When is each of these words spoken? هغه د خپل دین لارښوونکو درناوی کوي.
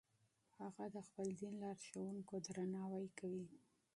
هغه 0.61 0.85
د 0.95 0.97
خپل 1.07 1.27
دین 1.39 1.53
لارښوونکو 1.63 2.35
درناوی 2.45 3.07
کوي. 3.19 3.47